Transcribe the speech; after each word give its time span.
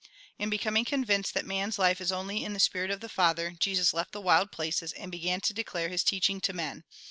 And 0.39 0.49
becoming 0.49 0.83
convinced 0.83 1.35
that 1.35 1.45
man's 1.45 1.77
life 1.77 2.01
is 2.01 2.11
only 2.11 2.43
in 2.43 2.53
the 2.53 2.59
spirij; 2.59 2.91
of 2.91 3.01
the 3.01 3.07
Father, 3.07 3.51
Jesus 3.59 3.93
left 3.93 4.13
the 4.13 4.19
wild 4.19 4.51
places, 4.51 4.93
and 4.93 5.11
began 5.11 5.41
to 5.41 5.53
declare 5.53 5.89
his 5.89 6.03
teach 6.03 6.27
ing 6.27 6.41
to 6.41 6.53
men. 6.53 6.83